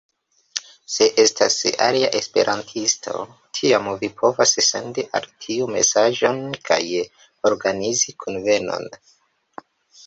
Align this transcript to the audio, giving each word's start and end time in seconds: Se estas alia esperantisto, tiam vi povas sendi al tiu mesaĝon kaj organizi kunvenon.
Se 0.93 1.07
estas 1.23 1.57
alia 1.87 2.09
esperantisto, 2.19 3.13
tiam 3.59 3.91
vi 4.01 4.09
povas 4.23 4.55
sendi 4.69 5.07
al 5.21 5.29
tiu 5.45 5.69
mesaĝon 5.77 6.43
kaj 6.73 6.83
organizi 7.53 8.21
kunvenon. 8.25 8.93